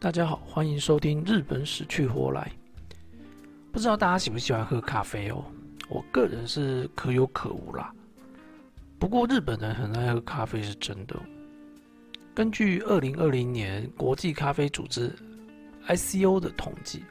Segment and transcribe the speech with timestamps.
[0.00, 2.52] 大家好，欢迎收听《日本死去活来》。
[3.72, 5.44] 不知道大家喜不喜欢喝咖啡哦？
[5.88, 7.92] 我个人是可有可无啦。
[8.96, 11.16] 不过日本人很爱喝咖啡是真的。
[12.32, 15.12] 根据二零二零年国际咖啡组织
[15.88, 17.02] ICO 的统计，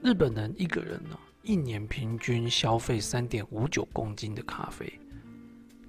[0.00, 4.90] 日本人一个人呢，一年平均消费三点五九公斤的咖啡，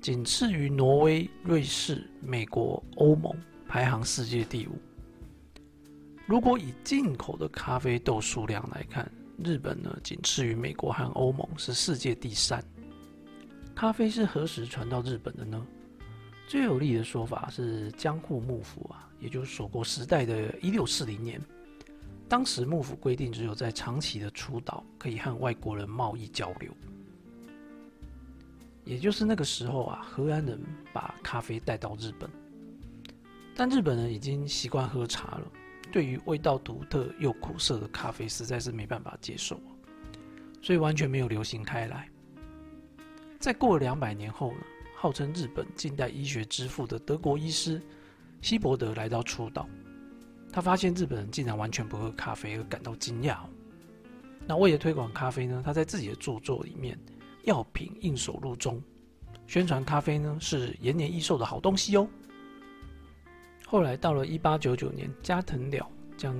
[0.01, 3.33] 仅次于挪威、瑞士、美国、欧盟，
[3.69, 4.77] 排行世界第五。
[6.25, 9.11] 如果以进口的咖啡豆数量来看，
[9.43, 12.63] 日本呢仅次于美国和欧盟，是世界第三。
[13.75, 15.65] 咖啡是何时传到日本的呢？
[16.47, 21.41] 最有力的说法是江户幕府啊，也就是锁国时代的一六四零年，
[22.29, 26.71] 当时幕府规定只有在长崎的出岛可以和外国人贸易交流，
[28.85, 30.57] 也就是那个时候啊，荷兰人
[30.93, 32.29] 把咖啡带到日本，
[33.55, 35.51] 但日本人已经习惯喝茶了。
[35.91, 39.59] 对于味道独特又苦涩的咖啡，实在是没办法接受，
[40.61, 42.09] 所以完全没有流行开来。
[43.39, 44.57] 在过了两百年后呢，
[44.95, 47.81] 号称日本近代医学之父的德国医师
[48.41, 49.67] 希伯德来到初岛，
[50.51, 53.37] 他发现日本人竟然完全不喝咖啡，而感到惊讶。
[54.47, 56.97] 那为了推广咖啡呢，他在自己的著作里面
[57.43, 58.81] 《药品应手录》中
[59.45, 62.07] 宣传咖啡呢是延年益寿的好东西哦。
[63.65, 66.37] 后来到了一八九九年，加藤了将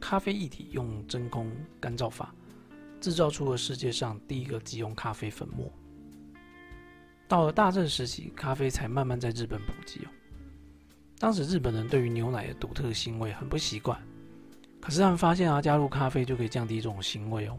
[0.00, 2.34] 咖啡液体用真空干燥法
[3.00, 5.70] 制造出了世界上第一个即溶咖啡粉末。
[7.28, 10.08] 到了大正时期，咖啡才慢慢在日本普及哦。
[11.18, 13.96] 当时日本人对于牛奶的独特腥味很不习惯，
[14.80, 17.56] 可是他们发现啊，加入咖啡就可以降低这种腥味哦。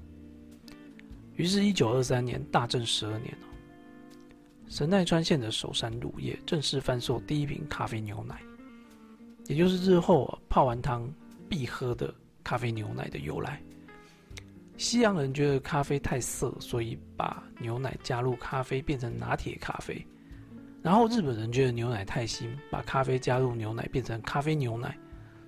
[1.35, 3.35] 于是，一九二三年大正十二年
[4.67, 8.41] 神奈川县的首山乳业正式贩售第一瓶咖啡牛奶。
[9.47, 11.07] 也就是日后泡完汤
[11.49, 12.13] 必喝的
[12.43, 13.61] 咖啡牛奶的由来。
[14.77, 20.05] 西洋人觉得咖啡太涩，所以把牛奶加入咖啡变成拿铁咖啡。
[20.81, 24.97] 然后日本人觉得牛奶太腥，把咖啡加入牛奶变成咖啡牛奶。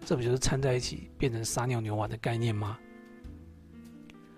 [0.05, 2.77] 这不就是掺在一起变成撒尿牛丸的概念吗？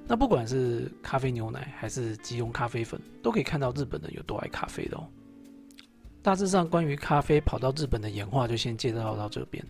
[0.07, 5.05] 那不管是咖啡牛奶还是即溶咖啡粉，都可以看到日本人有多爱咖啡的哦。
[6.27, 9.65] 大致上，关于咖啡跑到日本的演化，就先介绍到这边。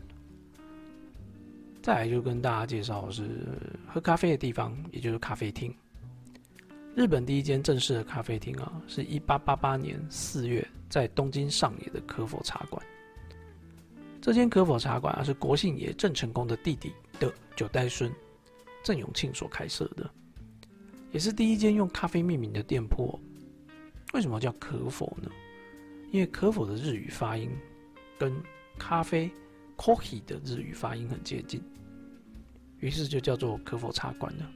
[1.83, 3.45] 再来就跟大家介绍是
[3.85, 5.71] 喝咖啡的地方，也就是咖啡厅。
[6.95, 12.83] 日本第一间正式的咖啡厅啊，是一八八八年四月在东京上野的可否茶馆。
[14.19, 18.11] 这间可否茶馆啊，是国姓爷郑成功的弟弟的九代孙
[18.81, 20.09] 郑永庆所开设的，
[21.11, 23.19] 也是第一间用咖啡命名的店铺。
[24.15, 25.29] 为什么叫可否呢？
[26.11, 27.49] 因为可否的日语发音
[28.17, 28.33] 跟
[28.79, 29.29] 咖啡
[29.75, 31.61] （coffee） 的日语发音很接近，
[32.79, 34.49] 于是就叫做可否茶馆了。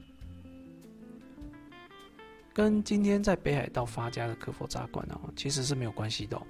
[2.54, 6.40] 跟今天在北海道发家的可否茶馆呢，其实是没有关系的。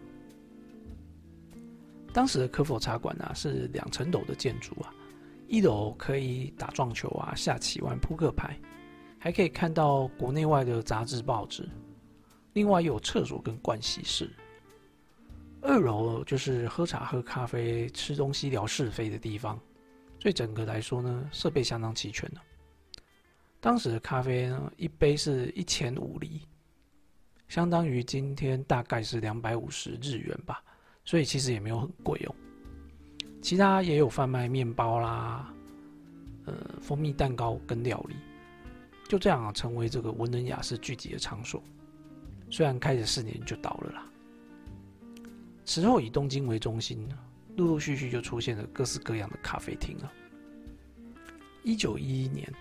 [2.12, 4.92] 当时的可否茶馆啊，是两层楼的建筑啊，
[5.48, 8.58] 一楼可以打撞球啊、下棋、玩扑克牌，
[9.18, 11.68] 还可以看到国内外的杂志报纸。
[12.52, 14.30] 另外有厕所跟盥洗室。
[15.62, 19.58] 二楼就是喝茶、喝咖啡、吃东西、聊是非的地方，
[20.18, 22.40] 所以整个来说呢，设备相当齐全的。
[23.60, 26.40] 当时的咖啡呢，一杯是一千五厘，
[27.46, 30.60] 相当于今天大概是两百五十日元吧，
[31.04, 32.34] 所以其实也没有很贵哦。
[33.40, 35.54] 其他也有贩卖面包啦，
[36.46, 38.16] 呃，蜂蜜蛋糕跟料理，
[39.08, 41.62] 就这样啊，成为这个文人雅士聚集的场所。
[42.50, 44.06] 虽然开始四年就倒了啦。
[45.64, 47.08] 此后以东京为中心，
[47.56, 50.12] 陆陆续续就出现了各式各样的咖啡厅了。
[51.62, 52.52] 一九一一年，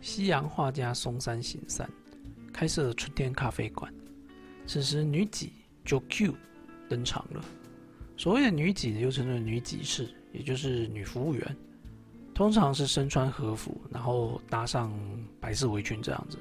[0.00, 1.88] 西洋画家松山行三
[2.52, 3.92] 开设了春天咖啡馆，
[4.66, 5.52] 此时女几
[5.84, 6.34] JoQ
[6.88, 7.44] 登场了。
[8.16, 11.56] 所谓的女几又称作女几士，也就是女服务员，
[12.34, 14.92] 通常是身穿和服，然后搭上
[15.38, 16.38] 白色围裙这样子。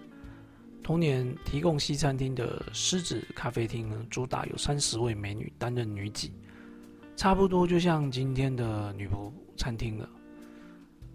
[0.82, 6.32] 同年提供西餐厅的狮子咖啡厅呢，主打有三十位美女担任女几，
[7.16, 10.10] 差不多就像今天的女仆餐厅了。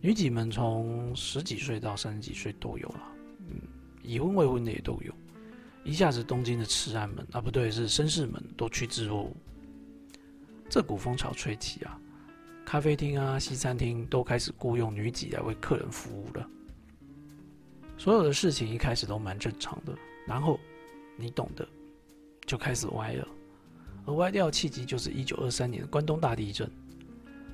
[0.00, 3.00] 女几们从十几岁到三十几岁都有了，
[3.48, 3.60] 嗯，
[4.02, 5.12] 已婚未婚的也都有。
[5.82, 9.34] 一下子东京的痴汉们啊，不对，是绅士们都趋之若鹜。
[10.68, 11.98] 这股风潮吹起啊，
[12.64, 16.48] 咖啡厅啊、西餐厅都开始雇佣女几来为客人服务了。
[17.96, 19.94] 所有的事情一开始都蛮正常的，
[20.26, 20.58] 然后
[21.16, 21.66] 你懂的，
[22.44, 23.28] 就开始歪了。
[24.06, 26.70] 而歪掉的契机就是一九二三年的关东大地震。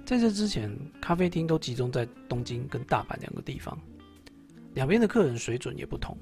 [0.05, 3.79] 在这之前，咖啡厅都集中在东京跟大阪两个地方，
[4.75, 6.17] 两边的客人水准也不同。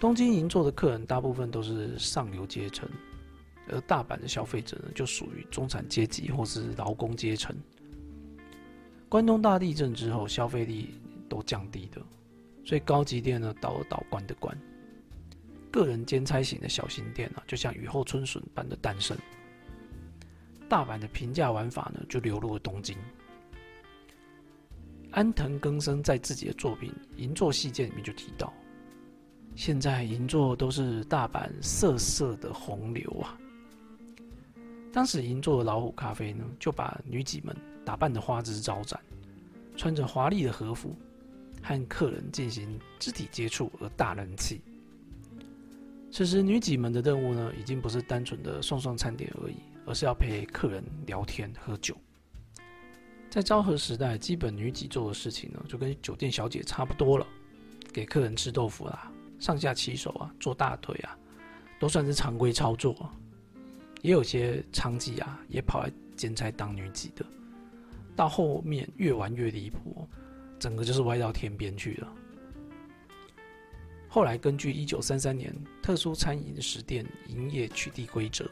[0.00, 2.88] 东京银座的客人大部分都是上流阶层，
[3.68, 7.54] 而大阪的消费者呢，就属于中产阶级或是劳工阶层。
[9.08, 10.94] 关东大地震之后，消费力
[11.28, 12.00] 都降低的，
[12.68, 14.54] 所以高级店呢倒了倒，关的关。
[15.70, 19.16] 个人兼差型的小型店啊，就像雨后春笋般的诞生。
[20.68, 22.94] 大阪的平价玩法呢，就流入了东京。
[25.12, 28.52] 安藤更生在自己的作品《银座细件》里面就提到，
[29.56, 33.34] 现在银座都是大阪色色的洪流啊。
[34.92, 39.00] 当时银座的老虎咖啡呢，就把女几们打扮的花枝招展，
[39.74, 40.94] 穿着华丽的和服，
[41.68, 44.60] 和客人进行肢体接触而大人气。
[46.10, 49.56] 此时女几们的任务呢，已经不是单纯的送送餐点而已。
[49.88, 51.96] 而是要陪客人聊天喝酒。
[53.30, 57.26] 在昭和时代，基本女几做的事情呢，就跟酒店小姐差不多了，
[57.90, 61.16] 给客人吃豆腐啦，上下其手啊，做大腿啊，
[61.80, 63.10] 都算是常规操作。
[64.02, 67.24] 也有些娼妓啊，也跑来兼差当女几的。
[68.14, 69.97] 到后面越玩越离谱，
[70.58, 72.12] 整个就是歪到天边去了。
[74.08, 78.48] 后来根据一九三三年特殊餐饮食店营业取缔规则。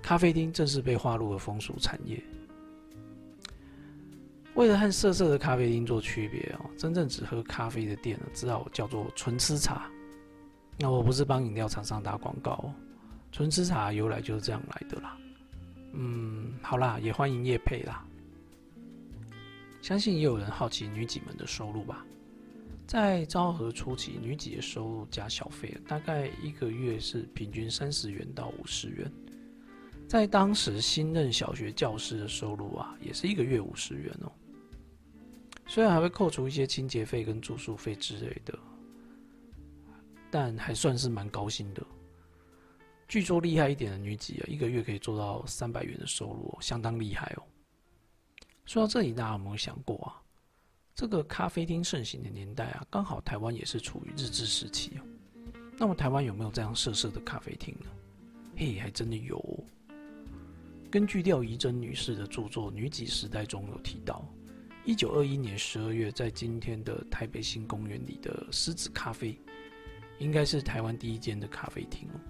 [0.00, 2.22] 咖啡厅正式被划入了风俗产业。
[4.54, 9.90] 为了和色色的咖啡厅做区别哦，真正只喝咖啡的店呢，只好叫做纯吃茶。
[10.78, 12.72] 那我不是帮饮料厂商打广告，
[13.32, 15.16] 纯吃茶由来就是这样来的啦。
[15.92, 18.04] 嗯，好啦，也欢迎叶配啦。
[19.80, 22.04] 相信也有人好奇女几们的收入吧？
[22.86, 29.12] 在昭和初期，女几的收入加小费，大概一个月是平均三十元到五十元。
[30.08, 34.32] 在当时，新任小学教师的收入啊，也是一个月五十元哦。
[35.66, 38.58] 虽然还会扣除一些清洁费跟住宿费之类的，
[40.30, 41.86] 但还算是蛮高薪的。
[43.06, 47.42] 据说厉害一点的女几啊，一个月可以做到三百元的收入，相当厉害哦。
[48.68, 50.20] 说到这里，大家有没有想过啊？
[50.94, 55.00] 这个咖啡厅盛行的年代啊，刚好台湾也是处于日治时期哦。
[55.78, 57.86] 那么台湾有没有这样色色的咖啡厅呢？
[58.58, 59.42] 嘿，还真的有。
[60.90, 64.22] 根据廖怡珍女士的著作《女几时代》中有提到，
[64.84, 69.40] 一九二一年十二月，在今天的台北新公园里的狮子咖啡，
[70.18, 72.20] 应该是台湾第一间的咖啡厅哦。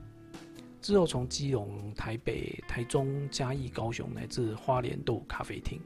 [0.80, 5.80] 之后从基隆、台北、台中、嘉义、高雄乃至花莲都有咖啡厅。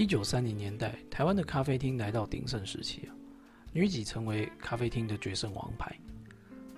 [0.00, 3.12] 一九三零年代，台湾的咖啡厅来到鼎盛时期啊，
[3.70, 5.94] 女几成为咖啡厅的决胜王牌。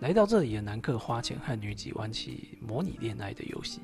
[0.01, 3.81] 来到这里的男客花钱和女几玩起模拟恋爱的游戏。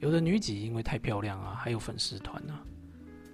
[0.00, 2.60] 有的女几因为太漂亮啊，还有粉丝团啊，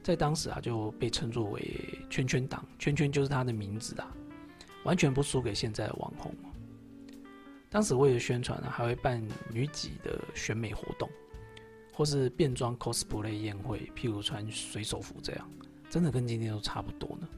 [0.02, 1.62] 在当时啊就被称作为
[2.10, 4.14] “圈圈党”，圈圈就是她的名字啊，
[4.84, 6.30] 完全不输给现在的网红。
[7.70, 11.08] 当时为了宣传啊，还会办女几的选美活动，
[11.94, 15.50] 或是变装 cosplay 宴会，譬如穿水手服这样，
[15.88, 17.28] 真的跟今天都差不多呢。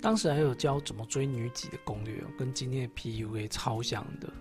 [0.00, 4.32] 当时还有教怎么追女几的攻略，跟今天的 PUA 超像的。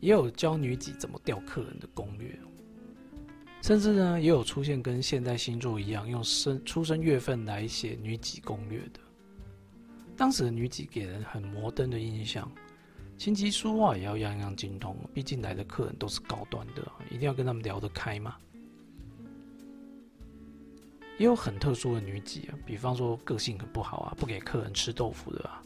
[0.00, 2.38] 也有教女几怎么钓客人的攻略，
[3.62, 9.00] 甚至呢也有出现跟现代星座一样用生出生月份来写女几攻略的。
[10.16, 12.50] 当时的女几给人很摩登的印象，
[13.18, 18.36] 琴棋书画也要样样精通，毕竟来的客人都是高端的，一定要跟他们聊得开嘛。
[21.18, 25.60] 也有很特殊的女几啊，比方说个性很不好啊，不给客人吃豆腐的啊，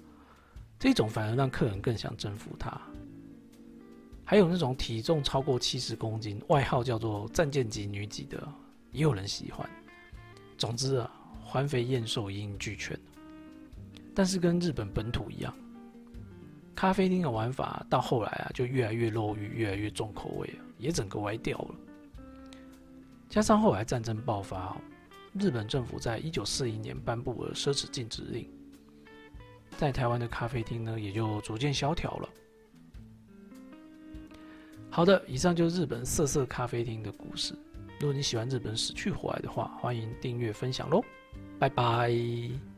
[0.78, 2.80] 这种反而让客人更想征服她。
[4.24, 8.48] 还有那种体重超过七十公斤，外号叫做“战舰级女几”的，
[8.92, 9.68] 也有人喜欢。
[10.56, 11.10] 总之啊，
[11.44, 12.98] 环肥燕瘦一应俱全。
[14.14, 15.54] 但是跟日本本土一样，
[16.74, 21.74] 咖啡厅的玩法到后来啊，就越来越肉欲，越来越重口味啊，也整个歪掉了。
[23.28, 24.76] 加上后来战争爆发，
[25.38, 28.48] 日本政府在一九四一年颁布了奢侈禁止令，
[29.76, 32.28] 在台湾的咖啡厅呢，也就逐渐萧条了。
[34.90, 37.54] 好的，以上就是日本色色咖啡厅的故事。
[38.00, 41.02] 如果你喜欢日本死去活来的话，欢迎订阅分享喽，
[41.58, 42.71] 拜拜。